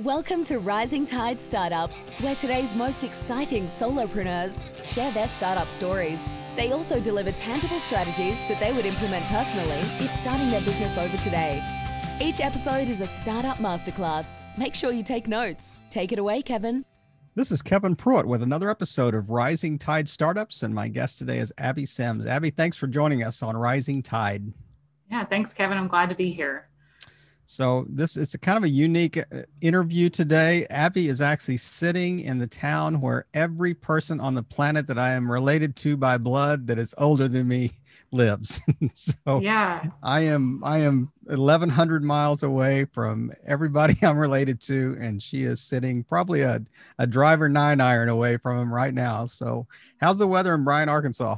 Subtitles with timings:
[0.00, 6.32] Welcome to Rising Tide Startups, where today's most exciting solopreneurs share their startup stories.
[6.56, 11.16] They also deliver tangible strategies that they would implement personally if starting their business over
[11.18, 11.62] today.
[12.20, 14.40] Each episode is a startup masterclass.
[14.58, 15.72] Make sure you take notes.
[15.90, 16.84] Take it away, Kevin.
[17.36, 21.38] This is Kevin Pruitt with another episode of Rising Tide Startups, and my guest today
[21.38, 22.26] is Abby Sims.
[22.26, 24.52] Abby, thanks for joining us on Rising Tide.
[25.08, 25.78] Yeah, thanks, Kevin.
[25.78, 26.68] I'm glad to be here.
[27.46, 30.66] So this it's a kind of a unique uh, interview today.
[30.70, 35.12] Abby is actually sitting in the town where every person on the planet that I
[35.12, 37.72] am related to by blood that is older than me
[38.12, 38.60] lives.
[38.94, 45.22] so yeah, I am I am 1100 miles away from everybody I'm related to and
[45.22, 46.62] she is sitting probably a,
[46.98, 49.26] a driver 9 iron away from him right now.
[49.26, 49.66] So
[50.00, 51.36] how's the weather in Bryant, Arkansas?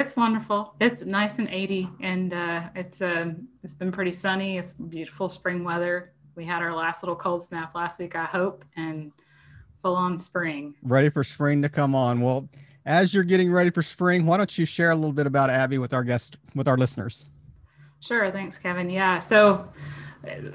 [0.00, 0.74] It's wonderful.
[0.80, 4.56] It's nice and 80, and uh, it's um, it's been pretty sunny.
[4.56, 6.14] It's beautiful spring weather.
[6.36, 9.12] We had our last little cold snap last week, I hope, and
[9.82, 10.74] full on spring.
[10.82, 12.22] Ready for spring to come on.
[12.22, 12.48] Well,
[12.86, 15.76] as you're getting ready for spring, why don't you share a little bit about Abby
[15.76, 17.26] with our guests, with our listeners?
[18.00, 18.30] Sure.
[18.30, 18.88] Thanks, Kevin.
[18.88, 19.20] Yeah.
[19.20, 19.68] So,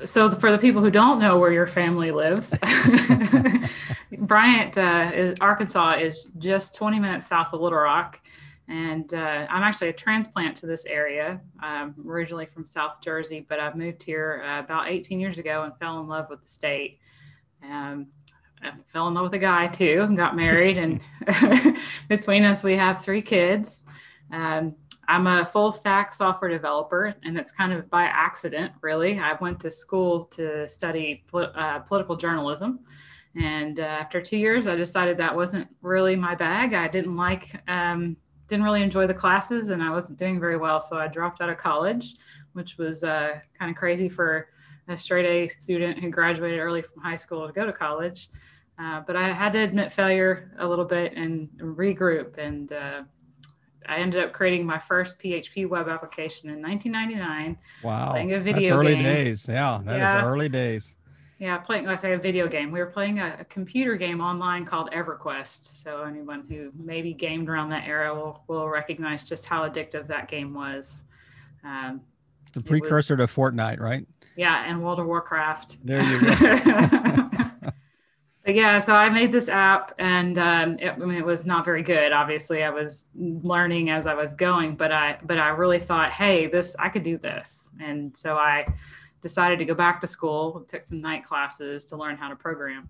[0.06, 2.50] so for the people who don't know where your family lives,
[4.18, 8.20] Bryant, uh, is, Arkansas is just 20 minutes south of Little Rock
[8.68, 13.60] and uh, I'm actually a transplant to this area, I'm originally from South Jersey, but
[13.60, 17.00] I've moved here uh, about 18 years ago and fell in love with the state.
[17.64, 18.08] Um,
[18.64, 20.78] I fell in love with a guy too and got married.
[20.78, 21.00] and
[22.10, 23.84] between us, we have three kids.
[24.32, 24.76] Um,
[25.08, 29.20] I'm a full stack software developer, and it's kind of by accident, really.
[29.20, 32.80] I went to school to study uh, political journalism.
[33.40, 36.74] And uh, after two years, I decided that wasn't really my bag.
[36.74, 40.80] I didn't like um, didn't really enjoy the classes and I wasn't doing very well.
[40.80, 42.16] So I dropped out of college,
[42.54, 44.50] which was uh, kind of crazy for
[44.88, 48.30] a straight A student who graduated early from high school to go to college.
[48.78, 52.38] Uh, but I had to admit failure a little bit and regroup.
[52.38, 53.04] And uh,
[53.88, 57.58] I ended up creating my first PHP web application in 1999.
[57.84, 58.12] Wow.
[58.12, 59.04] Playing a video That's early game.
[59.04, 59.48] days.
[59.48, 60.20] Yeah, that yeah.
[60.20, 60.96] is early days.
[61.38, 62.72] Yeah, playing, let's say a video game.
[62.72, 65.66] We were playing a, a, computer game online called EverQuest.
[65.66, 70.30] So anyone who maybe gamed around that era will, will recognize just how addictive that
[70.30, 71.04] game was.
[71.66, 72.02] Um,
[72.54, 74.08] the precursor was, to Fortnite, right?
[74.38, 75.78] Yeah, and World of Warcraft.
[75.84, 77.70] There you go.
[78.46, 81.66] but yeah, so I made this app, and um, it, I mean, it was not
[81.66, 82.14] very good.
[82.14, 86.48] Obviously, I was learning as I was going, but I but I really thought, hey,
[86.48, 88.68] this I could do this, and so I
[89.26, 92.88] decided to go back to school, took some night classes to learn how to program.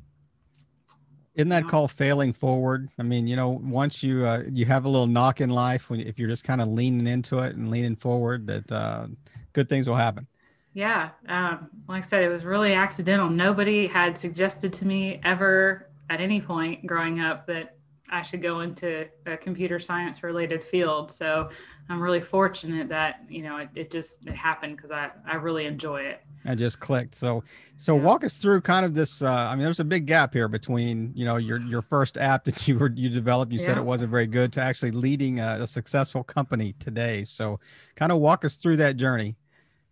[1.35, 2.89] Isn't that called failing forward?
[2.99, 6.01] I mean, you know, once you uh, you have a little knock in life, when
[6.01, 9.07] if you're just kind of leaning into it and leaning forward, that uh,
[9.53, 10.27] good things will happen.
[10.73, 13.29] Yeah, um, like I said, it was really accidental.
[13.29, 17.77] Nobody had suggested to me ever at any point growing up that
[18.09, 21.11] I should go into a computer science related field.
[21.11, 21.49] So
[21.89, 25.65] I'm really fortunate that, you know, it, it just, it happened because I, I really
[25.65, 26.21] enjoy it.
[26.45, 27.15] I just clicked.
[27.15, 27.43] So,
[27.77, 28.03] so yeah.
[28.03, 31.11] walk us through kind of this, uh, I mean, there's a big gap here between,
[31.15, 33.65] you know, your, your first app that you were, you developed, you yeah.
[33.65, 37.23] said it wasn't very good to actually leading a, a successful company today.
[37.23, 37.59] So
[37.95, 39.35] kind of walk us through that journey.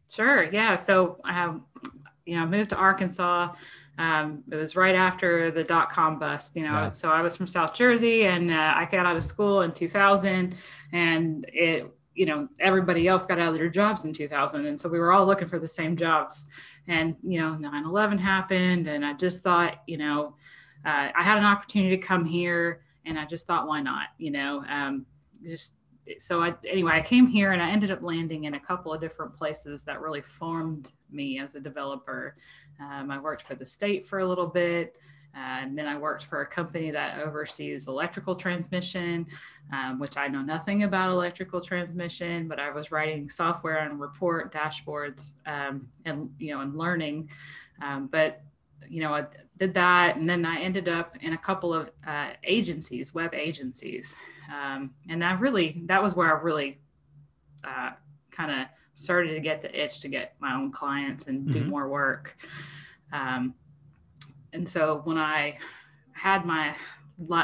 [0.09, 0.43] Sure.
[0.43, 0.75] Yeah.
[0.75, 1.59] So I have,
[2.25, 3.53] you know, moved to Arkansas
[3.97, 6.71] um, it was right after the dot com bust, you know.
[6.71, 6.91] Yeah.
[6.91, 10.55] So I was from South Jersey, and uh, I got out of school in 2000,
[10.91, 14.89] and it, you know, everybody else got out of their jobs in 2000, and so
[14.89, 16.45] we were all looking for the same jobs.
[16.87, 20.35] And you know, 9/11 happened, and I just thought, you know,
[20.85, 24.07] uh, I had an opportunity to come here, and I just thought, why not?
[24.17, 25.05] You know, um,
[25.47, 25.75] just
[26.19, 28.99] so I anyway, I came here and I ended up landing in a couple of
[28.99, 32.35] different places that really formed me as a developer.
[32.79, 34.97] Um, I worked for the state for a little bit.
[35.35, 39.25] And then I worked for a company that oversees electrical transmission,
[39.71, 44.53] um, which I know nothing about electrical transmission, but I was writing software and report
[44.53, 47.29] dashboards um, and, you know, and learning.
[47.81, 48.41] Um, but,
[48.87, 49.25] you know, I
[49.57, 50.17] did that.
[50.17, 54.15] And then I ended up in a couple of uh, agencies, web agencies.
[54.53, 56.79] Um, and I really, that was where I really
[57.63, 57.91] uh,
[58.29, 61.69] kind of started to get the itch to get my own clients and do mm-hmm.
[61.69, 62.37] more work.
[63.11, 63.55] Um,
[64.53, 65.57] and so when I
[66.13, 66.75] had my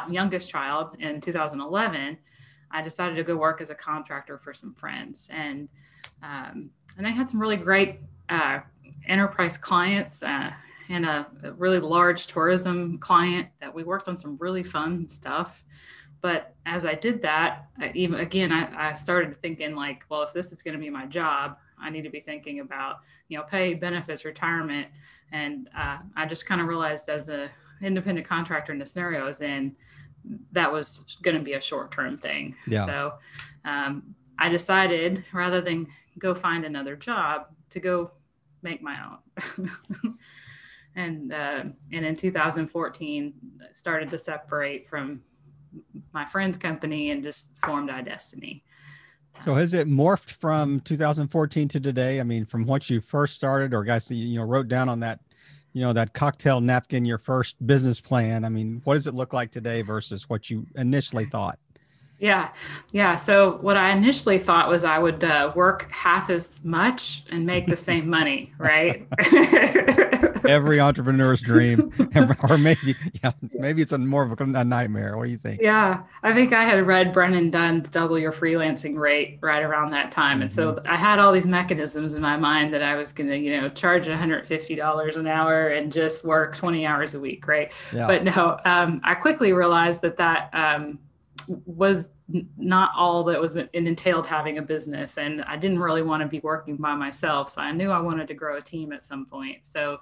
[0.10, 2.18] youngest child in 2011,
[2.72, 5.68] I decided to go work as a contractor for some friends, and
[6.22, 8.60] um, and I had some really great uh,
[9.08, 10.52] enterprise clients uh,
[10.90, 15.64] and a, a, really large tourism client that we worked on some really fun stuff
[16.22, 20.34] but as i did that I, even again I, I, started thinking like well if
[20.34, 23.44] this is going to be my job I need to be thinking about, you know,
[23.44, 24.88] pay, benefits, retirement.
[25.32, 27.50] And uh, I just kind of realized as a
[27.82, 29.76] independent contractor in the scenario I was in,
[30.52, 32.56] that was going to be a short term thing.
[32.68, 32.86] Yeah.
[32.86, 33.14] So
[33.66, 35.88] um, I decided rather than
[36.18, 38.12] go find another job to go
[38.62, 39.72] make my own.
[40.96, 43.34] and uh, and in 2014
[43.74, 45.24] started to separate from
[46.14, 48.64] my friend's company and just formed iDestiny.
[49.42, 52.20] So has it morphed from 2014 to today?
[52.20, 55.22] I mean, from what you first started, or guys you know wrote down on that,
[55.72, 58.44] you know, that cocktail napkin, your first business plan.
[58.44, 61.58] I mean, what does it look like today versus what you initially thought?
[62.20, 62.50] Yeah.
[62.92, 63.16] Yeah.
[63.16, 67.68] So what I initially thought was I would uh, work half as much and make
[67.68, 69.08] the same money, right?
[70.46, 71.92] Every entrepreneur's dream,
[72.50, 75.18] or maybe, yeah, maybe it's a more of a, a, nightmare.
[75.18, 75.62] What do you think?
[75.62, 80.12] Yeah, I think I had read Brennan Dunn's "Double Your Freelancing Rate" right around that
[80.12, 80.44] time, mm-hmm.
[80.44, 80.88] and so mm-hmm.
[80.88, 83.70] I had all these mechanisms in my mind that I was going to, you know,
[83.70, 87.72] charge one hundred fifty dollars an hour and just work twenty hours a week, right?
[87.94, 88.08] Yeah.
[88.08, 91.00] But no, um, I quickly realized that that um,
[91.66, 92.10] was
[92.58, 96.28] not all that was it entailed having a business and i didn't really want to
[96.28, 99.26] be working by myself so i knew i wanted to grow a team at some
[99.26, 99.58] point.
[99.64, 100.00] So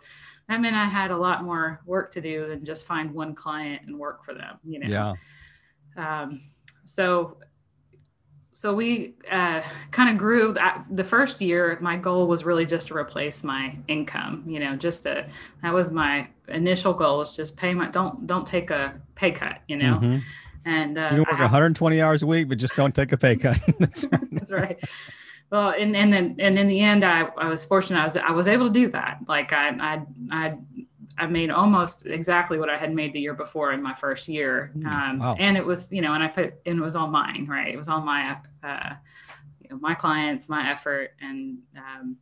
[0.49, 3.83] that meant i had a lot more work to do than just find one client
[3.87, 5.15] and work for them you know?
[5.95, 6.21] Yeah.
[6.21, 6.41] Um,
[6.83, 7.37] so
[8.51, 9.61] so we uh,
[9.91, 13.73] kind of grew that the first year my goal was really just to replace my
[13.87, 15.25] income you know just to
[15.63, 19.61] that was my initial goal was just pay my don't don't take a pay cut
[19.69, 19.99] you know?
[20.01, 20.17] Mm-hmm
[20.67, 23.35] and uh, you work have, 120 hours a week, but just don't take a pay
[23.35, 23.57] cut.
[23.79, 24.21] That's right.
[24.31, 24.79] That's right.
[25.49, 27.99] Well, and and then and in the end, I, I was fortunate.
[27.99, 29.19] I was I was able to do that.
[29.27, 30.57] Like I I I
[31.17, 34.71] I made almost exactly what I had made the year before in my first year.
[34.73, 34.87] Hmm.
[34.87, 35.35] Um, wow.
[35.39, 37.73] And it was, you know, and I put, and it was all mine, right?
[37.73, 38.93] It was all my, uh,
[39.61, 41.13] you know, my clients, my effort.
[41.19, 42.17] And, um,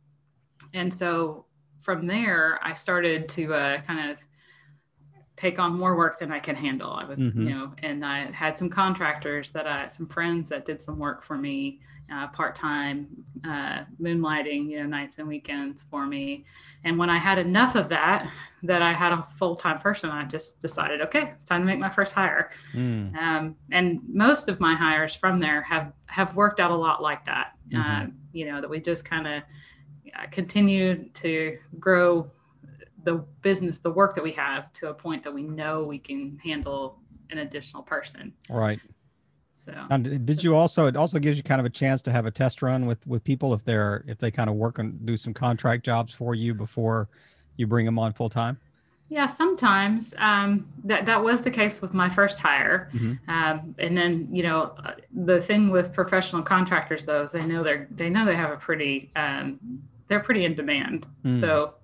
[0.72, 1.44] and so
[1.82, 4.18] from there, I started to uh, kind of
[5.36, 6.90] take on more work than I can handle.
[6.90, 7.42] I was, mm-hmm.
[7.42, 11.22] you know, and I had some contractors that I, some friends that did some work
[11.22, 11.80] for me,
[12.10, 13.08] uh, part time,
[13.44, 16.46] uh, moonlighting, you know, nights and weekends for me.
[16.84, 18.30] And when I had enough of that,
[18.62, 21.78] that I had a full time person, I just decided, okay, it's time to make
[21.78, 22.50] my first hire.
[22.74, 23.14] Mm.
[23.16, 27.26] Um, and most of my hires from there have have worked out a lot like
[27.26, 27.52] that.
[27.68, 28.06] Mm-hmm.
[28.06, 29.42] Uh, you know, that we just kind of
[30.30, 32.30] continue to grow
[33.06, 36.38] the business, the work that we have to a point that we know we can
[36.42, 36.98] handle
[37.30, 38.34] an additional person.
[38.50, 38.80] Right.
[39.52, 42.26] So and did you also it also gives you kind of a chance to have
[42.26, 45.16] a test run with with people if they're if they kind of work and do
[45.16, 47.08] some contract jobs for you before
[47.56, 48.58] you bring them on full time?
[49.08, 53.30] Yeah, sometimes um, that that was the case with my first hire, mm-hmm.
[53.30, 54.74] um, and then you know
[55.12, 58.56] the thing with professional contractors though is they know they're they know they have a
[58.56, 59.60] pretty um,
[60.08, 61.06] they're pretty in demand.
[61.24, 61.40] Mm.
[61.40, 61.74] So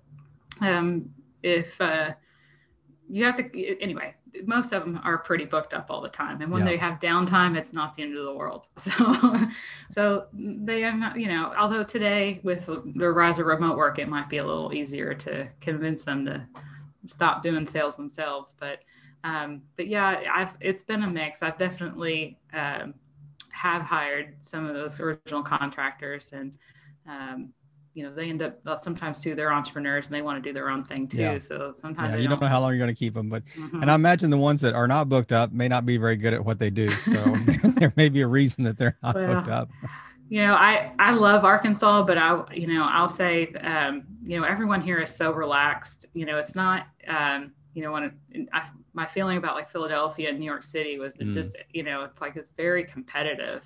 [0.62, 1.10] um,
[1.42, 2.12] if uh,
[3.08, 4.14] you have to anyway
[4.44, 6.40] most of them are pretty booked up all the time.
[6.40, 6.68] And when yeah.
[6.68, 8.68] they have downtime it's not the end of the world.
[8.78, 9.36] So
[9.90, 14.08] so they are not you know although today with the rise of remote work it
[14.08, 16.46] might be a little easier to convince them to
[17.06, 18.54] stop doing sales themselves.
[18.58, 18.80] But
[19.24, 21.42] um, but yeah i've it's been a mix.
[21.42, 22.94] I've definitely um,
[23.50, 26.52] have hired some of those original contractors and
[27.06, 27.52] um,
[27.94, 30.70] you know they end up sometimes too they're entrepreneurs and they want to do their
[30.70, 31.38] own thing too yeah.
[31.38, 33.44] so sometimes yeah, you don't, don't, know how long you're going to keep them but
[33.56, 33.82] mm-hmm.
[33.82, 36.32] and i imagine the ones that are not booked up may not be very good
[36.32, 39.34] at what they do so there, there, may be a reason that they're not well,
[39.34, 39.68] booked up
[40.28, 44.44] you know i i love arkansas but i you know i'll say um, you know
[44.44, 48.16] everyone here is so relaxed you know it's not um, you know when
[48.52, 51.32] I, my feeling about like philadelphia and new york city was mm.
[51.32, 53.64] just you know it's like it's very competitive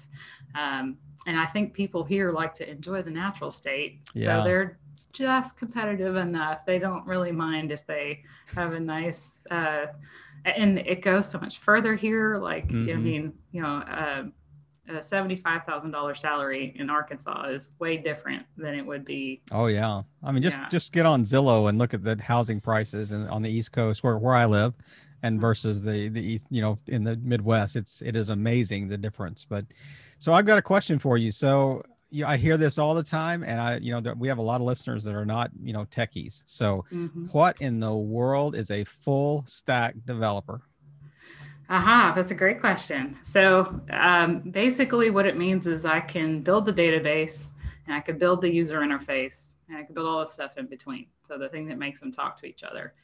[0.56, 4.00] um, and I think people here like to enjoy the natural state.
[4.14, 4.40] Yeah.
[4.40, 4.78] So they're
[5.12, 6.66] just competitive enough.
[6.66, 8.22] They don't really mind if they
[8.54, 9.86] have a nice, uh,
[10.44, 12.36] and it goes so much further here.
[12.36, 12.90] Like, mm-hmm.
[12.90, 14.24] I mean, you know, uh,
[14.88, 19.42] a seventy-five thousand dollars salary in Arkansas is way different than it would be.
[19.50, 20.68] Oh yeah, I mean, just yeah.
[20.68, 24.04] just get on Zillow and look at the housing prices and on the East Coast
[24.04, 24.74] where where I live,
[25.26, 25.40] and mm-hmm.
[25.40, 29.44] versus the the you know in the Midwest, it's it is amazing the difference.
[29.44, 29.66] But
[30.18, 31.30] so I've got a question for you.
[31.30, 34.38] So you know, I hear this all the time, and I, you know, we have
[34.38, 36.42] a lot of listeners that are not, you know, techies.
[36.44, 37.26] So, mm-hmm.
[37.26, 40.62] what in the world is a full stack developer?
[41.68, 43.18] Aha, that's a great question.
[43.22, 47.50] So, um, basically, what it means is I can build the database,
[47.86, 50.66] and I can build the user interface, and I can build all the stuff in
[50.66, 51.06] between.
[51.26, 52.94] So, the thing that makes them talk to each other.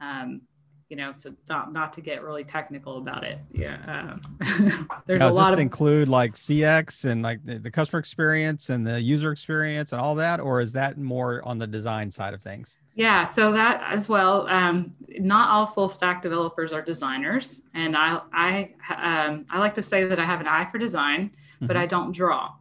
[0.00, 0.42] Um,
[0.88, 3.38] you know, so not, not to get really technical about it.
[3.52, 3.78] Yeah.
[3.86, 8.68] Um, there's now, a lot of include like CX and like the, the, customer experience
[8.68, 12.34] and the user experience and all that, or is that more on the design side
[12.34, 12.76] of things?
[12.94, 14.46] Yeah, so that as well.
[14.48, 19.82] Um, not all full stack developers are designers, and I I um, I like to
[19.82, 21.66] say that I have an eye for design, mm-hmm.
[21.66, 22.52] but I don't draw.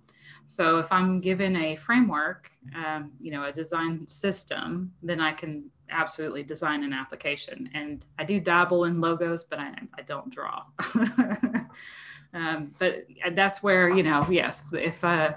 [0.47, 5.69] So if I'm given a framework, um, you know, a design system, then I can
[5.93, 7.69] absolutely design an application.
[7.73, 10.63] And I do dabble in logos, but I, I don't draw.
[12.33, 15.33] um, but that's where, you know, yes, if uh,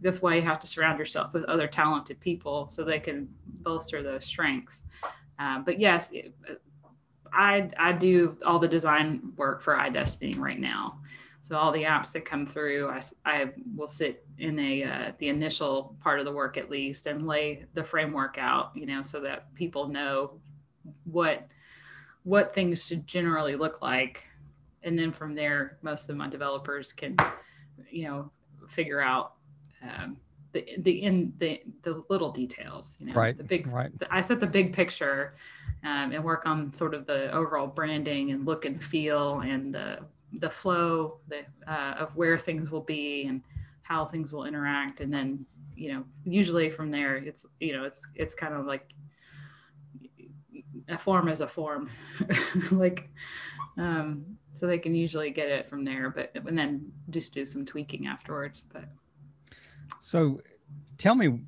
[0.00, 4.02] this way you have to surround yourself with other talented people so they can bolster
[4.02, 4.82] those strengths.
[5.38, 6.34] Um, but yes, it,
[7.32, 11.00] I, I do all the design work for iDestiny right now.
[11.52, 15.28] So all the apps that come through, I, I will sit in a uh, the
[15.28, 19.20] initial part of the work at least and lay the framework out, you know, so
[19.20, 20.40] that people know
[21.04, 21.46] what
[22.22, 24.26] what things should generally look like,
[24.82, 27.18] and then from there, most of my developers can,
[27.90, 28.30] you know,
[28.70, 29.34] figure out
[29.82, 30.16] um,
[30.52, 33.68] the the in the the little details, you know, right, the big.
[33.68, 33.90] Right.
[33.98, 35.34] The, I set the big picture,
[35.84, 39.98] um, and work on sort of the overall branding and look and feel and the
[40.38, 43.42] the flow the, uh, of where things will be and
[43.82, 45.00] how things will interact.
[45.00, 48.94] And then you know usually from there it's you know it's it's kind of like
[50.88, 51.90] a form is a form.
[52.70, 53.10] Like
[53.78, 57.64] um so they can usually get it from there but and then just do some
[57.64, 58.84] tweaking afterwards but.
[60.00, 60.40] So
[60.98, 61.40] tell me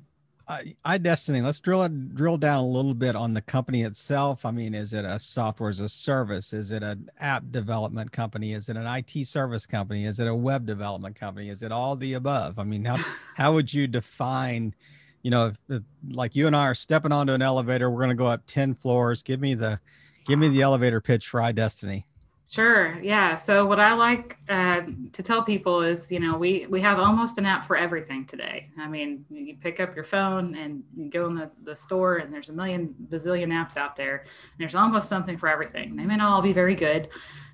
[0.47, 4.45] iDestiny, let's drill it, drill down a little bit on the company itself.
[4.45, 6.53] I mean, is it a software as a service?
[6.53, 8.53] Is it an app development company?
[8.53, 10.05] Is it an IT service company?
[10.05, 11.49] Is it a web development company?
[11.49, 12.59] Is it all the above?
[12.59, 12.97] I mean, how
[13.35, 14.75] how would you define,
[15.23, 18.09] you know, if, if, like you and I are stepping onto an elevator, we're going
[18.09, 19.23] to go up 10 floors.
[19.23, 19.79] Give me the
[20.27, 22.03] give me the elevator pitch for iDestiny.
[22.47, 22.95] Sure.
[23.01, 23.35] Yeah.
[23.37, 24.81] So what I like uh,
[25.13, 28.69] to tell people is, you know, we we have almost an app for everything today.
[28.77, 32.31] I mean, you pick up your phone and you go in the, the store, and
[32.31, 34.25] there's a million bazillion apps out there.
[34.59, 35.95] There's almost something for everything.
[35.95, 37.09] They may not all be very good,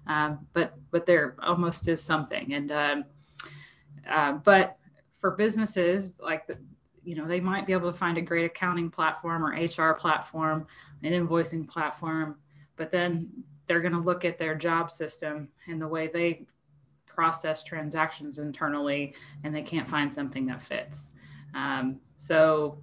[0.07, 2.53] um, but but there almost is something.
[2.53, 3.05] And um,
[4.09, 4.77] uh, but
[5.19, 6.57] for businesses like the,
[7.03, 10.67] you know, they might be able to find a great accounting platform or HR platform,
[11.03, 12.35] an invoicing platform,
[12.75, 13.31] but then
[13.71, 16.45] they're going to look at their job system and the way they
[17.05, 21.11] process transactions internally and they can't find something that fits.
[21.55, 22.79] Um, so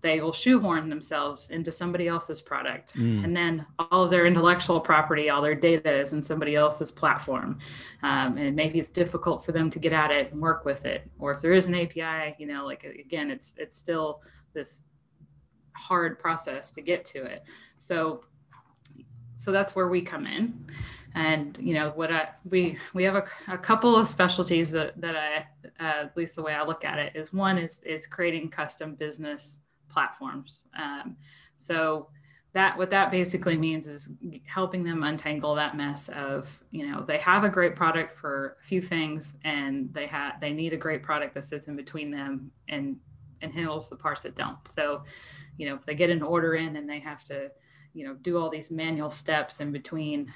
[0.00, 3.22] they will shoehorn themselves into somebody else's product mm.
[3.22, 7.60] and then all of their intellectual property all their data is in somebody else's platform
[8.02, 11.08] um, and maybe it's difficult for them to get at it and work with it
[11.20, 14.20] or if there is an api you know like again it's it's still
[14.52, 14.82] this
[15.76, 17.42] hard process to get to it
[17.78, 18.20] so
[19.44, 20.66] so that's where we come in.
[21.14, 25.14] And you know what i we we have a, a couple of specialties that, that
[25.14, 25.46] i
[25.78, 28.96] uh, at least the way i look at it is one is is creating custom
[28.96, 29.58] business
[29.88, 30.66] platforms.
[30.76, 31.16] Um,
[31.56, 32.08] so
[32.52, 34.08] that what that basically means is
[34.44, 38.64] helping them untangle that mess of you know they have a great product for a
[38.64, 42.50] few things and they have they need a great product that sits in between them
[42.68, 42.96] and
[43.40, 44.66] and handles the parts that don't.
[44.66, 45.04] So
[45.58, 47.52] you know if they get an order in and they have to
[47.94, 50.32] you know do all these manual steps in between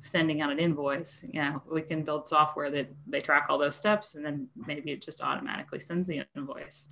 [0.00, 3.76] sending out an invoice you know we can build software that they track all those
[3.76, 6.88] steps and then maybe it just automatically sends the invoice.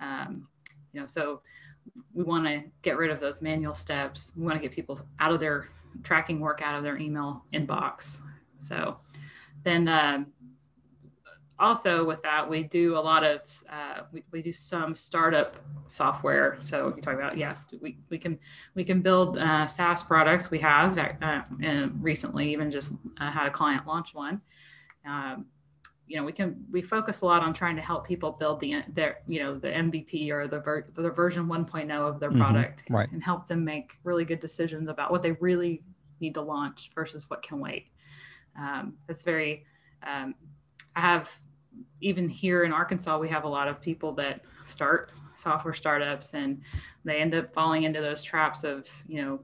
[0.00, 0.48] Um,
[0.92, 1.42] you know so
[2.12, 4.32] we want to get rid of those manual steps.
[4.36, 5.68] We want to get people out of their
[6.02, 8.20] tracking work out of their email inbox.
[8.58, 8.98] So
[9.62, 10.26] then um,
[11.60, 16.56] also with that we do a lot of uh, we, we do some startup software
[16.58, 18.38] so you talk about yes we, we can
[18.74, 23.46] we can build uh, saas products we have uh, and recently even just uh, had
[23.46, 24.40] a client launch one
[25.06, 25.46] um,
[26.06, 28.82] you know we can we focus a lot on trying to help people build the
[28.92, 32.40] their you know the mvp or the, ver- the version 1.0 of their mm-hmm.
[32.40, 33.10] product right.
[33.12, 35.82] and help them make really good decisions about what they really
[36.20, 37.86] need to launch versus what can wait
[38.58, 39.64] um, it's very
[40.06, 40.34] um,
[40.96, 41.28] i have
[42.00, 46.60] even here in Arkansas, we have a lot of people that start software startups and
[47.04, 49.40] they end up falling into those traps of, you know,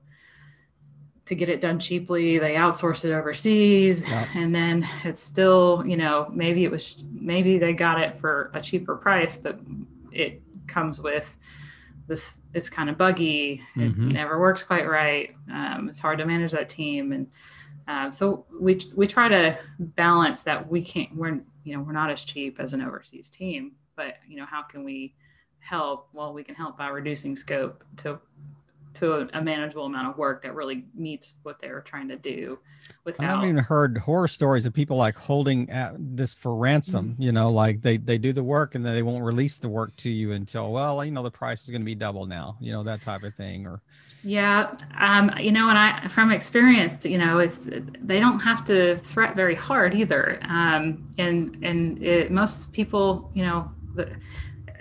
[1.27, 4.07] to get it done cheaply, they outsource it overseas.
[4.07, 4.27] Yeah.
[4.35, 8.61] And then it's still, you know, maybe it was, maybe they got it for a
[8.61, 9.59] cheaper price, but
[10.13, 11.37] it comes with
[12.07, 13.63] this, it's kind of buggy.
[13.77, 14.09] Mm-hmm.
[14.09, 15.35] It never works quite right.
[15.53, 17.13] Um, it's hard to manage that team.
[17.13, 17.29] And
[17.89, 22.11] uh, so we, we try to balance that we can't, we're, you know we're not
[22.11, 25.15] as cheap as an overseas team but you know how can we
[25.59, 28.21] help well we can help by reducing scope to
[28.95, 32.59] to a, a, manageable amount of work that really meets what they're trying to do.
[33.05, 37.11] Without, I've even heard horror stories of people like holding this for ransom.
[37.11, 37.23] Mm-hmm.
[37.23, 39.95] You know, like they they do the work and then they won't release the work
[39.97, 42.57] to you until well, you know, the price is going to be double now.
[42.61, 43.67] You know, that type of thing.
[43.67, 43.83] Or
[44.23, 47.69] yeah, um, you know, and I from experience, you know, it's
[48.01, 50.39] they don't have to threat very hard either.
[50.49, 53.71] Um, and and it, most people, you know.
[53.95, 54.11] The,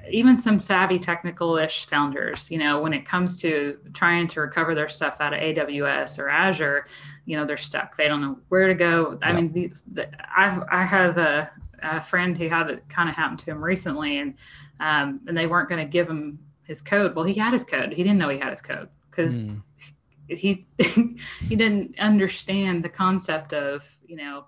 [0.10, 4.90] even some savvy technical-ish founders, you know, when it comes to trying to recover their
[4.90, 6.86] stuff out of AWS or Azure,
[7.26, 7.96] you know, they're stuck.
[7.96, 9.18] They don't know where to go.
[9.22, 11.50] I mean, the, the, I've I have a,
[11.82, 14.34] a, friend who had it kind of happen to him recently, and
[14.80, 17.16] um, and they weren't going to give him his code.
[17.16, 17.94] Well, he had his code.
[17.94, 19.62] He didn't know he had his code because mm.
[20.28, 20.66] he
[21.48, 24.46] he didn't understand the concept of you know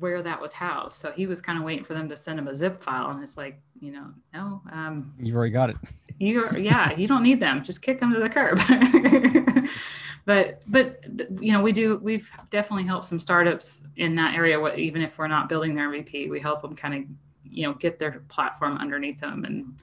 [0.00, 0.98] where that was housed.
[0.98, 3.22] So he was kind of waiting for them to send him a zip file, and
[3.22, 4.62] it's like you know, no.
[4.72, 5.76] Um, You've already got it.
[6.18, 7.62] You yeah, you don't need them.
[7.62, 8.58] Just kick them to the curb.
[10.26, 11.02] but but
[11.40, 11.98] you know, we do.
[12.02, 14.60] We've definitely helped some startups in that area.
[14.60, 17.10] What even if we're not building their MVP, we help them kind of
[17.44, 19.74] you know get their platform underneath them and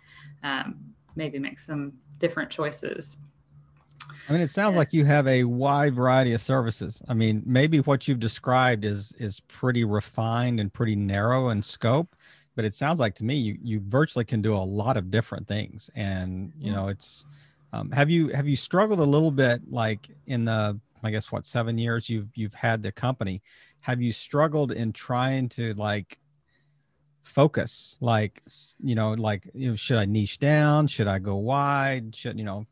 [0.44, 3.18] um, maybe make some different choices.
[4.28, 7.02] I mean, it sounds like you have a wide variety of services.
[7.08, 12.16] I mean, maybe what you've described is is pretty refined and pretty narrow in scope,
[12.56, 15.48] but it sounds like to me you you virtually can do a lot of different
[15.48, 15.90] things.
[15.96, 17.26] And you know it's
[17.74, 21.46] um, have you have you struggled a little bit like in the i guess what
[21.46, 23.42] seven years you've you've had the company?
[23.82, 26.20] Have you struggled in trying to like
[27.28, 28.42] focus like
[28.82, 32.46] you know like you know should i niche down should i go wide should you
[32.46, 32.66] know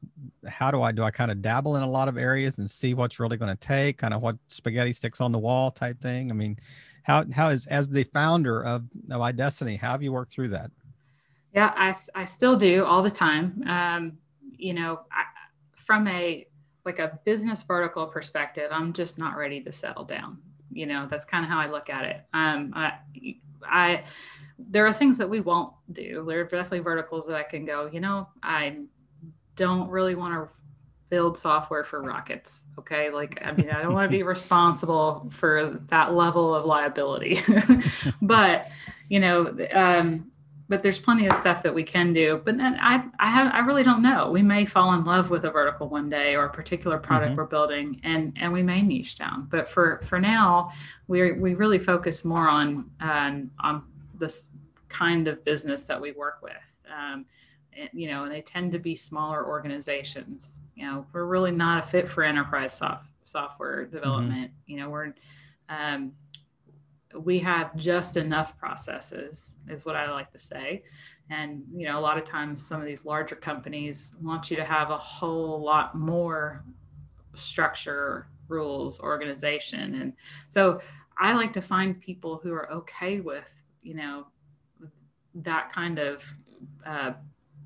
[0.47, 2.93] how do i do i kind of dabble in a lot of areas and see
[2.93, 6.31] what's really going to take kind of what spaghetti sticks on the wall type thing
[6.31, 6.57] i mean
[7.05, 10.71] how how is as the founder of of iDestiny, how have you worked through that?
[11.53, 13.63] Yeah, I, I still do all the time.
[13.67, 14.17] Um,
[14.57, 15.23] you know, I,
[15.85, 16.47] from a
[16.83, 20.39] like a business vertical perspective, I'm just not ready to settle down.
[20.71, 22.21] You know, that's kind of how I look at it.
[22.33, 22.93] Um, I,
[23.69, 24.03] I,
[24.57, 26.25] there are things that we won't do.
[26.27, 27.89] There are definitely verticals that I can go.
[27.91, 28.77] You know, I
[29.55, 30.49] don't really want to
[31.09, 32.61] build software for rockets.
[32.79, 33.09] Okay.
[33.09, 37.39] Like, I mean, I don't want to be responsible for that level of liability,
[38.21, 38.67] but,
[39.09, 40.31] you know, um,
[40.67, 42.41] but there's plenty of stuff that we can do.
[42.43, 44.31] But I, I have, I really don't know.
[44.31, 47.37] We may fall in love with a vertical one day or a particular product mm-hmm.
[47.37, 49.47] we're building, and and we may niche down.
[49.49, 50.71] But for for now,
[51.07, 53.83] we we really focus more on um, on
[54.17, 54.49] this
[54.89, 56.53] kind of business that we work with.
[56.95, 57.25] Um,
[57.91, 60.59] you know, and they tend to be smaller organizations.
[60.75, 64.51] You know, we're really not a fit for enterprise soft, software development.
[64.51, 64.71] Mm-hmm.
[64.71, 65.13] You know, we're
[65.69, 66.13] um,
[67.23, 70.83] we have just enough processes, is what I like to say.
[71.29, 74.65] And you know, a lot of times, some of these larger companies want you to
[74.65, 76.63] have a whole lot more
[77.33, 80.13] structure, rules, organization, and
[80.49, 80.79] so
[81.17, 83.49] I like to find people who are okay with
[83.81, 84.27] you know
[85.35, 86.23] that kind of
[86.85, 87.13] uh,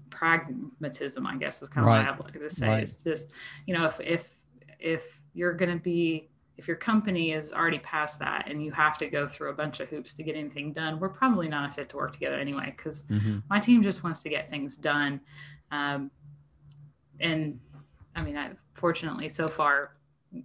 [0.09, 2.05] pragmatism, I guess is kind of right.
[2.17, 2.67] what I like to say.
[2.67, 2.83] Right.
[2.83, 3.31] It's just,
[3.65, 4.29] you know, if if
[4.79, 8.97] if you're going to be if your company is already past that and you have
[8.97, 11.73] to go through a bunch of hoops to get anything done, we're probably not a
[11.73, 12.73] fit to work together anyway.
[12.75, 13.37] Because mm-hmm.
[13.49, 15.21] my team just wants to get things done,
[15.71, 16.11] um,
[17.21, 17.61] and
[18.17, 19.95] I mean, I fortunately so far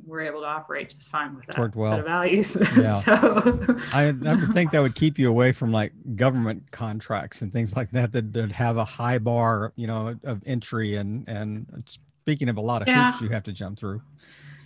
[0.07, 1.91] we're able to operate just fine with that well.
[1.91, 2.57] set of values.
[2.77, 2.95] Yeah.
[3.01, 7.53] so I, I would think that would keep you away from like government contracts and
[7.53, 11.67] things like that that would have a high bar, you know, of entry and and
[12.23, 13.11] speaking of a lot of yeah.
[13.11, 14.01] hoops you have to jump through.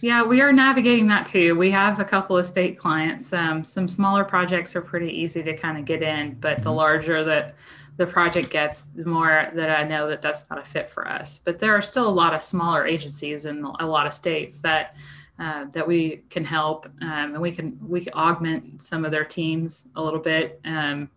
[0.00, 1.56] Yeah, we are navigating that too.
[1.56, 3.32] We have a couple of state clients.
[3.32, 6.62] Um, some smaller projects are pretty easy to kind of get in, but mm-hmm.
[6.62, 7.56] the larger that
[7.96, 11.40] the project gets, the more that I know that that's not a fit for us.
[11.44, 14.94] But there are still a lot of smaller agencies in a lot of states that
[15.40, 19.24] uh, that we can help, um, and we can we can augment some of their
[19.24, 20.60] teams a little bit.
[20.64, 21.10] Um,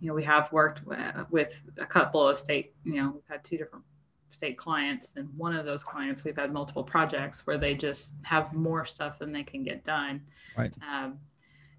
[0.00, 0.82] you know, we have worked
[1.30, 2.72] with a couple of state.
[2.84, 3.84] You know, we've had two different
[4.30, 8.54] state clients, and one of those clients we've had multiple projects where they just have
[8.54, 10.22] more stuff than they can get done.
[10.56, 10.72] Right.
[10.88, 11.18] Um,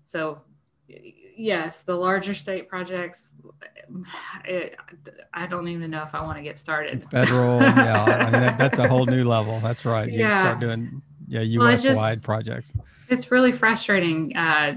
[0.05, 0.41] so
[0.87, 3.31] yes, the larger state projects,
[4.45, 4.75] it,
[5.33, 7.05] I don't even know if I want to get started.
[7.11, 9.59] Federal, yeah, I mean, that, that's a whole new level.
[9.59, 10.11] That's right.
[10.11, 10.41] You yeah.
[10.41, 12.73] start doing yeah, US well, wide projects.
[13.09, 14.75] It's really frustrating uh,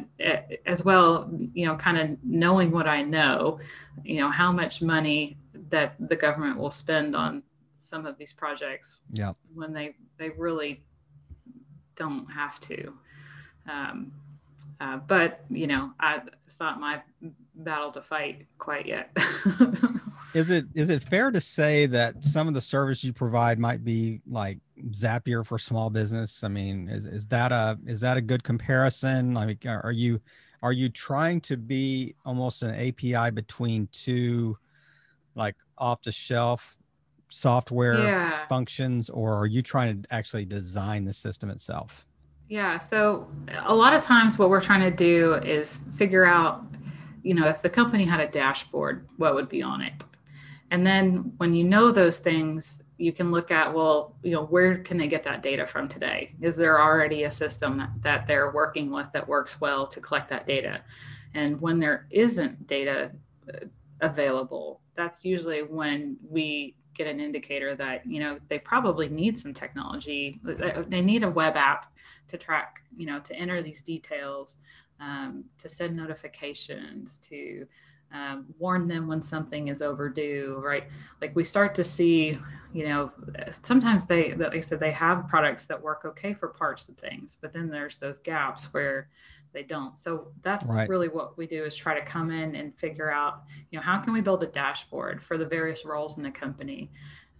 [0.66, 3.58] as well, you know, kind of knowing what I know,
[4.04, 5.36] you know, how much money
[5.70, 7.42] that the government will spend on
[7.80, 8.98] some of these projects.
[9.12, 9.32] Yeah.
[9.54, 10.82] When they they really
[11.96, 12.92] don't have to.
[13.68, 14.12] Um,
[14.80, 17.02] uh, but you know, I, it's not my
[17.54, 19.10] battle to fight quite yet.
[20.34, 23.84] is it is it fair to say that some of the service you provide might
[23.84, 24.58] be like
[24.90, 26.44] Zapier for small business?
[26.44, 29.34] I mean, is, is that a is that a good comparison?
[29.34, 30.20] Like, are you
[30.62, 34.58] are you trying to be almost an API between two
[35.34, 36.76] like off the shelf
[37.30, 38.46] software yeah.
[38.48, 42.04] functions, or are you trying to actually design the system itself?
[42.48, 42.78] Yeah.
[42.78, 43.28] So
[43.64, 46.64] a lot of times, what we're trying to do is figure out,
[47.22, 50.04] you know, if the company had a dashboard, what would be on it,
[50.70, 54.78] and then when you know those things, you can look at well you know where
[54.78, 58.52] can they get that data from today is there already a system that, that they're
[58.52, 60.82] working with that works well to collect that data
[61.34, 63.10] and when there isn't data
[63.52, 63.58] uh,
[64.02, 69.54] available that's usually when we get an indicator that you know they probably need some
[69.54, 70.40] technology.
[70.44, 71.92] They need a web app
[72.28, 74.56] to track you know to enter these details
[75.00, 77.66] um, to send notifications to
[78.12, 80.84] um, warn them when something is overdue, right?
[81.20, 82.38] Like we start to see,
[82.72, 83.12] you know,
[83.50, 87.38] sometimes they, like I said, they have products that work okay for parts of things,
[87.40, 89.08] but then there's those gaps where
[89.52, 89.98] they don't.
[89.98, 90.88] So that's right.
[90.88, 93.98] really what we do is try to come in and figure out, you know, how
[93.98, 96.90] can we build a dashboard for the various roles in the company?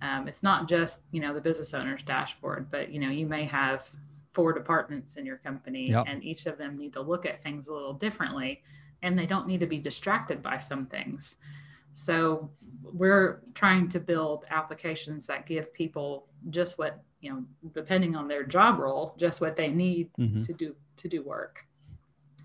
[0.02, 3.44] Um, it's not just, you know, the business owner's dashboard, but, you know, you may
[3.44, 3.84] have
[4.32, 6.04] four departments in your company yep.
[6.06, 8.62] and each of them need to look at things a little differently
[9.02, 11.38] and they don't need to be distracted by some things.
[11.92, 12.50] So
[12.82, 18.44] we're trying to build applications that give people just what, you know, depending on their
[18.44, 20.42] job role, just what they need mm-hmm.
[20.42, 21.66] to do to do work.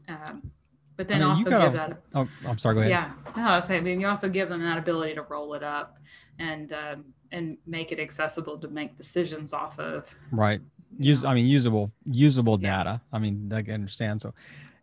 [0.08, 0.52] Um,
[0.98, 2.02] but then I mean, also give that.
[2.14, 2.76] Oh, I'm sorry.
[2.76, 2.92] Go ahead.
[2.92, 5.54] Yeah, no, I was saying, I mean, you also give them that ability to roll
[5.54, 5.98] it up
[6.40, 10.08] and um, and make it accessible to make decisions off of.
[10.32, 10.62] Right.
[10.98, 11.26] Use.
[11.26, 12.78] I mean, usable usable yeah.
[12.78, 13.02] data.
[13.12, 14.22] I mean, I understand.
[14.22, 14.34] So,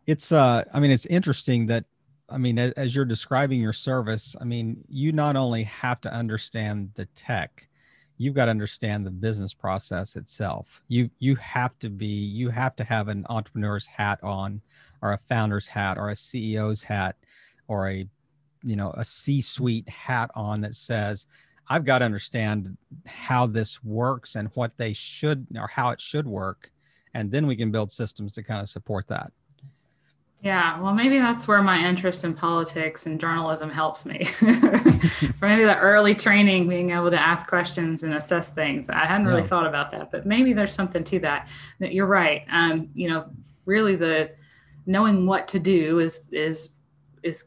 [0.06, 1.84] it's uh i mean it's interesting that
[2.28, 6.12] i mean as, as, you're describing your service i mean you not only have to
[6.12, 7.68] understand the tech
[8.22, 10.80] you've got to understand the business process itself.
[10.88, 14.60] You you have to be you have to have an entrepreneur's hat on
[15.02, 17.16] or a founder's hat or a ceo's hat
[17.68, 18.06] or a
[18.62, 21.26] you know a c-suite hat on that says
[21.68, 26.26] i've got to understand how this works and what they should or how it should
[26.26, 26.70] work
[27.14, 29.32] and then we can build systems to kind of support that
[30.42, 34.24] yeah, well, maybe that's where my interest in politics and journalism helps me.
[35.38, 38.90] For maybe the early training, being able to ask questions and assess things.
[38.90, 39.46] I hadn't really yeah.
[39.46, 41.48] thought about that, but maybe there's something to that.
[41.78, 42.42] You're right.
[42.50, 43.26] Um, you know,
[43.66, 44.32] really, the
[44.84, 46.70] knowing what to do is is
[47.22, 47.44] is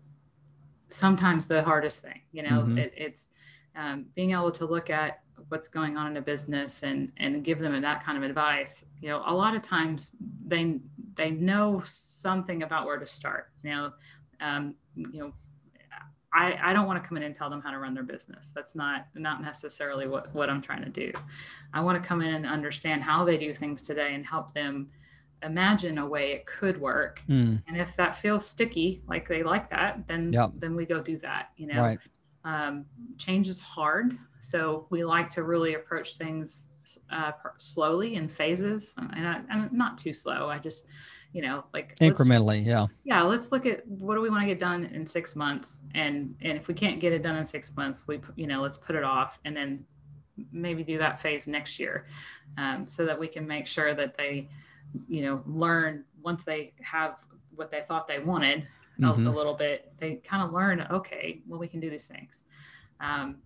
[0.88, 2.22] sometimes the hardest thing.
[2.32, 2.78] You know, mm-hmm.
[2.78, 3.28] it, it's
[3.76, 7.60] um, being able to look at what's going on in a business and and give
[7.60, 8.86] them that kind of advice.
[9.02, 10.12] You know, a lot of times
[10.46, 10.80] they
[11.16, 13.50] they know something about where to start.
[13.64, 13.94] You know,
[14.42, 15.34] um, you know,
[16.34, 18.52] I, I don't want to come in and tell them how to run their business.
[18.54, 21.12] That's not not necessarily what, what I'm trying to do.
[21.74, 24.90] I want to come in and understand how they do things today and help them
[25.44, 27.22] imagine a way it could work.
[27.30, 27.62] Mm.
[27.68, 30.52] And if that feels sticky, like they like that, then yep.
[30.56, 31.52] then we go do that.
[31.56, 32.00] You know, right.
[32.46, 32.86] Um,
[33.18, 36.68] change is hard, so we like to really approach things
[37.12, 40.50] uh, slowly in phases and, I, and not too slow.
[40.50, 40.86] I just,
[41.34, 42.66] you know, like incrementally.
[42.66, 42.88] Yeah.
[43.04, 43.24] Yeah.
[43.24, 45.82] Let's look at what do we want to get done in six months.
[45.96, 48.78] And, and if we can't get it done in six months, we, you know, let's
[48.78, 49.86] put it off and then
[50.52, 52.06] maybe do that phase next year
[52.58, 54.50] um, so that we can make sure that they,
[55.08, 57.16] you know, learn once they have
[57.56, 58.68] what they thought they wanted
[59.00, 59.28] mm-hmm.
[59.28, 62.46] a, a, little bit, they kind of learn, okay, well, we can do these things.
[63.00, 63.38] Um,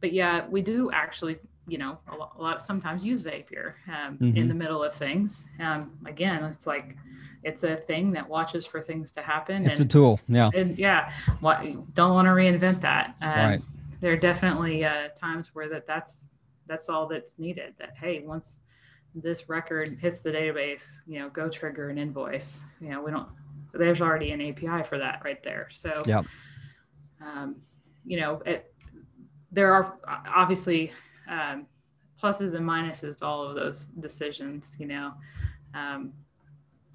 [0.00, 4.18] but yeah, we do actually you know a lot, a lot sometimes use Zapier um,
[4.18, 4.36] mm-hmm.
[4.36, 5.48] in the middle of things.
[5.60, 6.96] Um, again, it's like
[7.42, 9.66] it's a thing that watches for things to happen.
[9.66, 11.12] It's and, a tool, yeah, and yeah.
[11.40, 11.62] What
[11.94, 13.16] don't want to reinvent that.
[13.20, 13.60] Um, right.
[14.00, 16.26] There are definitely uh, times where that that's
[16.66, 17.74] that's all that's needed.
[17.78, 18.60] That hey, once
[19.14, 22.60] this record hits the database, you know, go trigger an invoice.
[22.80, 23.28] You know, we don't.
[23.78, 25.68] There's already an API for that right there.
[25.70, 26.22] So, yeah.
[27.20, 27.56] Um,
[28.04, 28.72] you know, it,
[29.50, 29.98] there are
[30.34, 30.92] obviously
[31.28, 31.66] um,
[32.20, 34.76] pluses and minuses to all of those decisions.
[34.78, 35.12] You know,
[35.74, 36.12] um,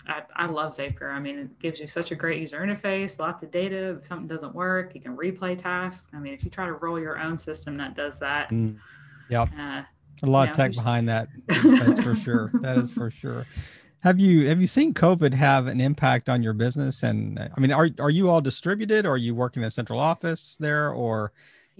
[0.07, 1.13] I, I love Zapier.
[1.13, 3.97] I mean, it gives you such a great user interface, lots of data.
[3.97, 6.07] If something doesn't work, you can replay tasks.
[6.13, 8.77] I mean, if you try to roll your own system that does that, mm.
[9.29, 9.49] yep.
[9.57, 9.83] Uh,
[10.23, 11.29] a lot of tech behind that.
[11.47, 12.51] That's for sure.
[12.61, 13.45] That is for sure.
[14.03, 17.03] Have you have you seen COVID have an impact on your business?
[17.03, 19.05] And I mean, are are you all distributed?
[19.05, 21.31] Or are you working in a central office there, or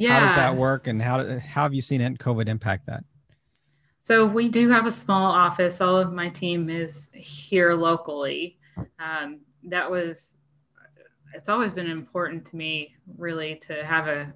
[0.01, 0.19] yeah.
[0.19, 3.03] How does that work and how, how have you seen COVID impact that?
[4.01, 5.79] So we do have a small office.
[5.79, 8.57] All of my team is here locally.
[8.99, 10.37] Um, that was,
[11.35, 14.33] it's always been important to me really to have a,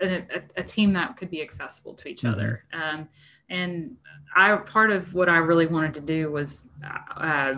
[0.00, 2.34] a, a, team that could be accessible to each mm-hmm.
[2.34, 2.64] other.
[2.72, 3.08] Um,
[3.50, 3.96] and
[4.34, 7.56] I part of what I really wanted to do was uh,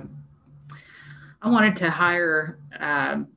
[1.42, 3.28] I wanted to hire um,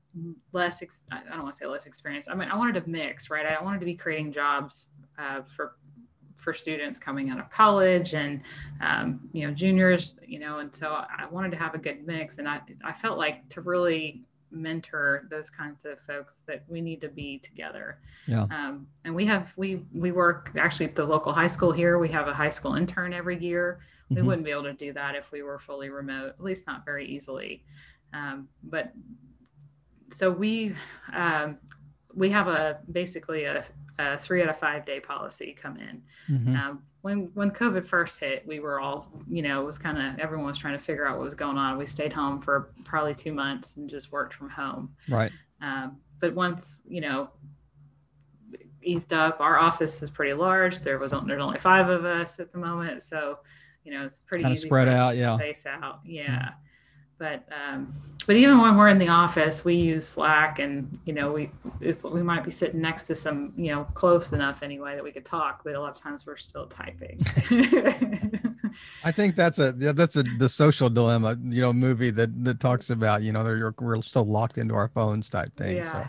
[0.52, 0.82] less.
[0.82, 2.28] Ex- I don't want to say less experience.
[2.30, 3.46] I mean, I wanted to mix, right?
[3.46, 5.76] I wanted to be creating jobs uh, for
[6.36, 8.42] for students coming out of college and
[8.80, 12.38] um, you know juniors, you know, and so I wanted to have a good mix.
[12.38, 14.22] And I I felt like to really
[14.56, 18.00] mentor those kinds of folks that we need to be together.
[18.28, 18.44] Yeah.
[18.44, 22.00] Um, and we have we we work actually at the local high school here.
[22.00, 23.80] We have a high school intern every year.
[24.10, 24.26] We mm-hmm.
[24.26, 27.06] wouldn't be able to do that if we were fully remote, at least not very
[27.06, 27.64] easily.
[28.14, 28.94] Um, but
[30.12, 30.76] so we
[31.14, 31.58] um,
[32.16, 33.64] we have a basically a,
[34.00, 36.02] a, three out of five day policy come in.
[36.30, 36.56] Mm-hmm.
[36.56, 40.20] Um, when when COVID first hit, we were all, you know, it was kind of
[40.20, 41.78] everyone was trying to figure out what was going on.
[41.78, 44.96] We stayed home for probably two months and just worked from home.
[45.08, 45.32] Right.
[45.62, 47.30] Um, but once you know
[48.82, 50.80] eased up, our office is pretty large.
[50.80, 53.40] There was there's only five of us at the moment, so
[53.84, 55.16] you know it's pretty kind of spread out.
[55.16, 55.38] Yeah.
[55.38, 56.00] Space out.
[56.06, 56.24] Yeah.
[56.24, 56.50] yeah
[57.18, 57.94] but um,
[58.28, 61.50] but even when we're in the office we use slack and you know we
[62.12, 65.26] we might be sitting next to some you know close enough anyway that we could
[65.26, 67.20] talk but a lot of times we're still typing
[69.04, 72.90] i think that's a that's a the social dilemma you know movie that that talks
[72.90, 73.44] about you know
[73.80, 75.92] we're still locked into our phones type thing yeah.
[75.92, 76.08] so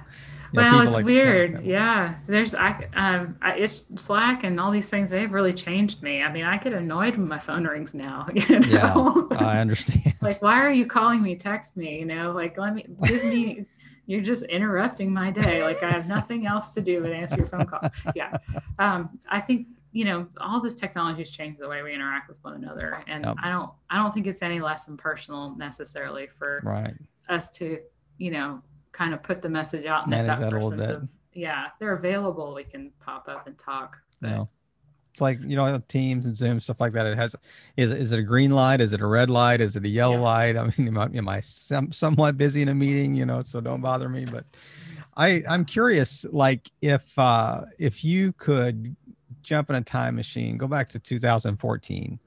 [0.52, 1.64] well, it's like weird.
[1.64, 5.10] Yeah, there's I um I, it's Slack and all these things.
[5.10, 6.22] They've really changed me.
[6.22, 8.26] I mean, I get annoyed when my phone rings now.
[8.46, 9.28] You know?
[9.32, 10.14] Yeah, I understand.
[10.20, 11.36] like, why are you calling me?
[11.36, 11.98] Text me.
[11.98, 13.66] You know, like let me give me.
[14.06, 15.64] You're just interrupting my day.
[15.64, 17.80] Like I have nothing else to do but answer your phone call.
[18.14, 18.36] Yeah,
[18.78, 22.42] um, I think you know all this technology has changed the way we interact with
[22.44, 23.36] one another, and yep.
[23.42, 26.94] I don't I don't think it's any less impersonal necessarily for right.
[27.28, 27.80] us to
[28.18, 28.62] you know
[28.96, 31.08] kind of put the message out and Manage that, that a little bit.
[31.34, 32.54] yeah, they're available.
[32.54, 33.98] We can pop up and talk.
[34.22, 34.48] No,
[35.10, 37.06] It's like, you know, Teams and Zoom, stuff like that.
[37.06, 37.36] It has,
[37.76, 38.80] is, is it a green light?
[38.80, 39.60] Is it a red light?
[39.60, 40.20] Is it a yellow yeah.
[40.20, 40.56] light?
[40.56, 43.60] I mean, am I, am I some, somewhat busy in a meeting, you know, so
[43.60, 44.24] don't bother me.
[44.24, 44.46] But
[45.14, 48.96] I, I'm curious, like if, uh, if you could
[49.42, 52.18] jump in a time machine, go back to 2014,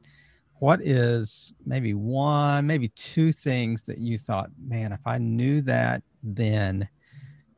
[0.60, 6.04] what is maybe one, maybe two things that you thought, man, if I knew that
[6.22, 6.88] then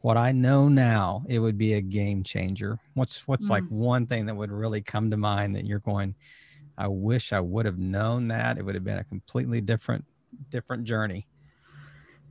[0.02, 2.80] what I know now, it would be a game changer.
[2.96, 6.16] What's what's mm like one thing that would really come to mind that you're going,
[6.78, 8.58] I wish I would have known that.
[8.58, 10.06] It would have been a completely different
[10.50, 11.28] different journey.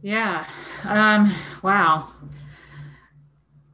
[0.03, 0.47] Yeah.
[0.85, 2.09] Um, wow.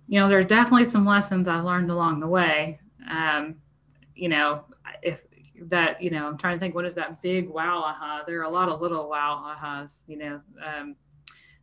[0.09, 2.81] You know, there are definitely some lessons I've learned along the way.
[3.11, 3.57] Um,
[4.15, 4.65] you know,
[5.03, 5.23] if
[5.63, 8.23] that, you know, I'm trying to think, what is that big wow aha?
[8.27, 10.41] There are a lot of little wow ahas, you know.
[10.65, 10.97] Um,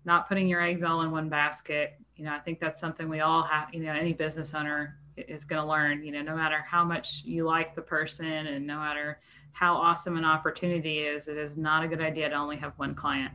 [0.06, 1.95] not putting your eggs all in one basket.
[2.15, 5.45] You know, I think that's something we all have, you know, any business owner is
[5.45, 8.79] going to learn, you know, no matter how much you like the person and no
[8.79, 9.19] matter
[9.51, 12.95] how awesome an opportunity is, it is not a good idea to only have one
[12.95, 13.32] client.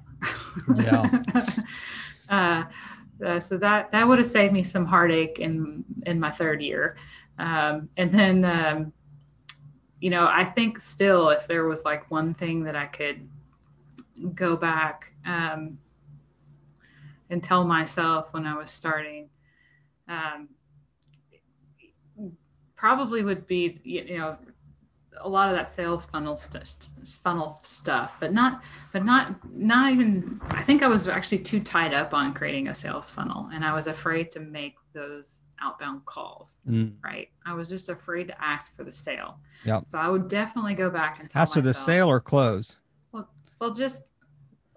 [0.77, 1.23] Yeah.
[2.29, 2.64] uh,
[3.25, 6.97] uh, so that that would have saved me some heartache in in my third year,
[7.38, 8.92] um, and then um,
[10.01, 13.29] you know I think still if there was like one thing that I could
[14.35, 15.79] go back um,
[17.31, 19.29] and tell myself when I was starting.
[20.09, 20.49] Um,
[22.79, 24.39] probably would be you know
[25.21, 26.89] a lot of that sales funnel st-
[27.23, 31.93] funnel stuff but not but not not even i think i was actually too tied
[31.93, 36.62] up on creating a sales funnel and i was afraid to make those outbound calls
[36.68, 36.92] mm.
[37.03, 40.75] right i was just afraid to ask for the sale yeah so i would definitely
[40.75, 42.77] go back and ask for the sale or close
[43.12, 43.29] well
[43.61, 44.03] well just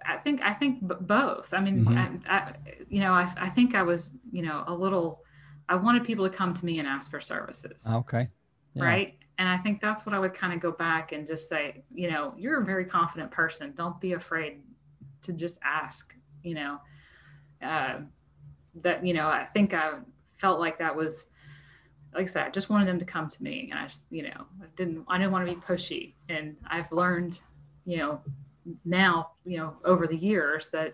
[0.06, 1.54] I think I think both.
[1.54, 2.30] I mean, mm-hmm.
[2.30, 2.54] I, I,
[2.89, 5.24] you know, I, I think I was, you know, a little.
[5.70, 7.88] I wanted people to come to me and ask for services.
[7.89, 8.28] Okay.
[8.74, 8.84] Yeah.
[8.84, 9.17] Right.
[9.38, 12.10] And I think that's what I would kind of go back and just say, you
[12.12, 13.74] know, you're a very confident person.
[13.76, 14.62] Don't be afraid
[15.24, 16.15] to just ask.
[16.44, 16.78] You know,
[17.62, 18.00] uh,
[18.82, 20.00] that you know, I think I
[20.41, 21.27] felt like that was,
[22.13, 24.23] like I said, I just wanted them to come to me, and I just, you
[24.23, 26.13] know, I didn't, I didn't want to be pushy.
[26.27, 27.39] And I've learned,
[27.86, 28.21] you know,
[28.86, 30.93] now you know over the years that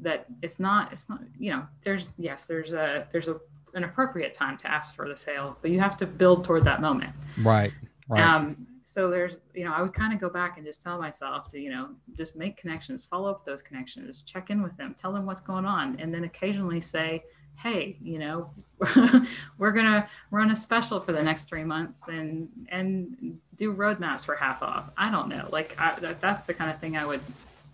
[0.00, 3.38] that it's not it's not you know there's yes there's a there's a
[3.74, 6.80] an appropriate time to ask for the sale but you have to build toward that
[6.80, 7.12] moment.
[7.42, 7.72] Right
[8.08, 8.20] right.
[8.20, 11.48] Um so there's you know i would kind of go back and just tell myself
[11.48, 15.10] to you know just make connections follow up those connections check in with them tell
[15.10, 17.24] them what's going on and then occasionally say
[17.56, 18.50] hey you know
[19.58, 24.34] we're gonna run a special for the next three months and and do roadmaps for
[24.34, 24.90] half off.
[24.96, 25.48] I don't know.
[25.52, 27.20] Like I, that's the kind of thing i would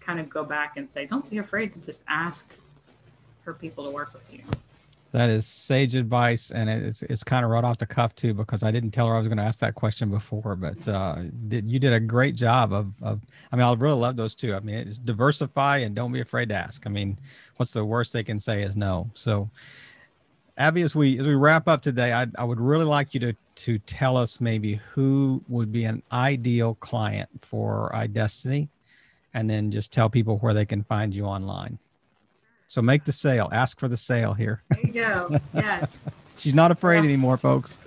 [0.01, 2.53] kind of go back and say don't be afraid to just ask
[3.45, 4.43] for people to work with you
[5.12, 8.62] That is sage advice, and it's it's kind of right off the cuff too, because
[8.62, 10.55] I didn't tell her I was going to ask that question before.
[10.55, 13.20] But uh, did, you did a great job of, of.
[13.51, 14.55] I mean, I really love those two.
[14.55, 16.87] I mean, diversify and don't be afraid to ask.
[16.87, 17.18] I mean,
[17.57, 19.11] what's the worst they can say is no.
[19.14, 19.51] So,
[20.57, 23.33] Abby, as we as we wrap up today, I I would really like you to
[23.57, 28.68] to tell us maybe who would be an ideal client for iDestiny,
[29.35, 31.81] and then just tell people where they can find you online.
[32.71, 33.49] So make the sale.
[33.51, 34.63] Ask for the sale here.
[34.71, 35.41] There you go.
[35.53, 35.91] Yes.
[36.37, 37.81] She's not afraid well, anymore, folks.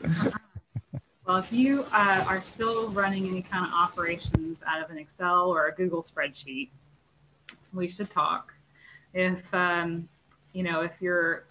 [1.25, 5.47] well, if you uh, are still running any kind of operations out of an Excel
[5.47, 6.67] or a Google spreadsheet,
[7.71, 8.53] we should talk.
[9.13, 10.09] If um,
[10.51, 11.45] you know, if your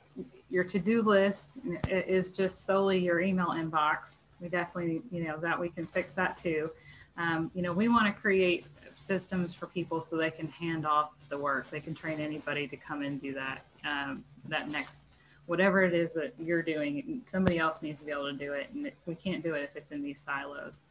[0.51, 1.57] your to-do list
[1.89, 6.37] is just solely your email inbox, we definitely, you know, that we can fix that
[6.37, 6.71] too.
[7.17, 8.67] Um, you know, we want to create
[9.03, 11.69] systems for people so they can hand off the work.
[11.71, 13.65] They can train anybody to come and do that.
[13.85, 15.03] Um, that next,
[15.47, 18.71] whatever it is that you're doing, somebody else needs to be able to do it,
[18.73, 20.85] and we can't do it if it's in these silos.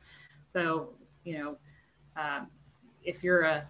[0.47, 0.89] So,
[1.24, 1.58] you know,
[2.17, 2.47] um,
[3.04, 3.65] if you're a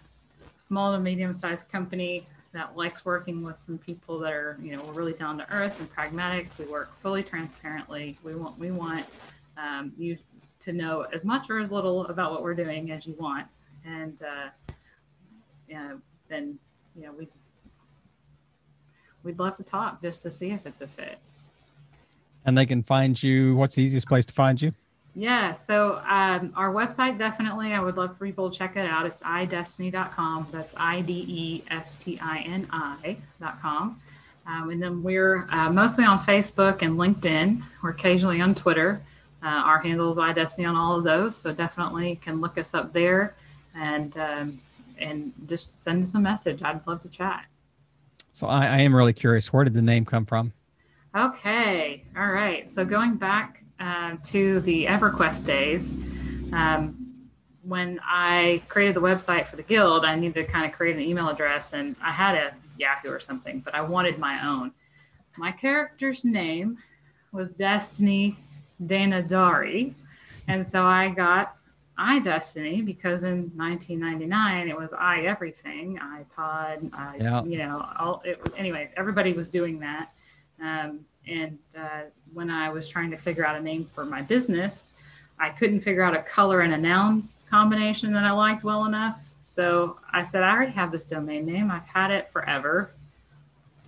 [0.58, 4.94] small to medium-sized company that likes working with some people that are, you know, we're
[4.94, 6.50] really down to earth and pragmatic.
[6.58, 8.18] We work fully transparently.
[8.24, 9.06] We want we want
[9.58, 10.18] um, you
[10.62, 13.48] to know as much or as little about what we're doing as you want
[13.86, 14.50] and uh,
[15.82, 16.60] know, then
[16.96, 17.28] you know we
[19.24, 21.20] we'd love to talk just to see if it's a fit.
[22.46, 23.56] And they can find you.
[23.56, 24.72] What's the easiest place to find you?
[25.14, 27.74] Yeah, so um, our website definitely.
[27.74, 29.06] I would love for people to check it out.
[29.06, 30.48] It's idestini.com.
[30.52, 34.02] That's I D E S T I N I.com.
[34.48, 37.62] Um, and then we're uh, mostly on Facebook and LinkedIn.
[37.84, 39.02] We're occasionally on Twitter.
[39.44, 41.36] Uh, our handle is iDestini on all of those.
[41.36, 43.36] So definitely can look us up there
[43.76, 44.60] and um,
[44.98, 46.62] and just send us a message.
[46.64, 47.46] I'd love to chat.
[48.34, 49.52] So I, I am really curious.
[49.52, 50.54] Where did the name come from?
[51.16, 52.70] Okay, all right.
[52.70, 55.98] So going back uh, to the EverQuest days,
[56.54, 57.28] um,
[57.64, 61.02] when I created the website for the guild, I needed to kind of create an
[61.02, 64.72] email address, and I had a Yahoo or something, but I wanted my own.
[65.38, 66.78] My character's name
[67.32, 68.38] was Destiny
[68.84, 69.94] Danadari,
[70.48, 71.58] and so I got
[72.02, 77.44] iDestini because in 1999 it was i everything iPod, I, yeah.
[77.44, 80.12] you know, all it, anyway, everybody was doing that.
[80.62, 84.84] Um, and uh, when I was trying to figure out a name for my business,
[85.40, 89.22] I couldn't figure out a color and a noun combination that I liked well enough.
[89.44, 91.72] So I said, I already have this domain name.
[91.72, 92.92] I've had it forever.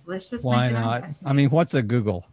[0.06, 1.04] Let's just why not?
[1.24, 2.26] I mean, what's a Google?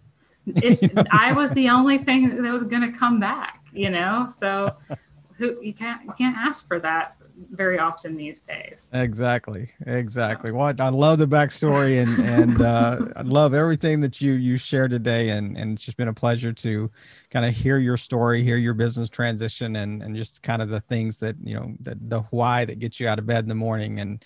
[0.46, 4.28] It, I was the only thing that was going to come back, you know.
[4.28, 4.76] So
[5.42, 7.16] who you can't you can't ask for that
[7.50, 8.90] very often these days.
[8.94, 10.52] Exactly, exactly.
[10.52, 14.58] What well, I love the backstory and and uh, I love everything that you you
[14.58, 16.92] shared today, and and it's just been a pleasure to
[17.32, 20.82] kind of hear your story, hear your business transition, and and just kind of the
[20.82, 23.56] things that you know the the why that gets you out of bed in the
[23.56, 24.00] morning.
[24.00, 24.24] And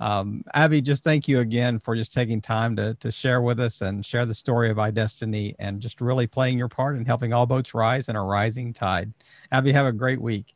[0.00, 3.80] um, Abby, just thank you again for just taking time to to share with us
[3.80, 7.46] and share the story of iDestini and just really playing your part in helping all
[7.46, 9.12] boats rise in a rising tide.
[9.52, 10.55] Abby, have a great week.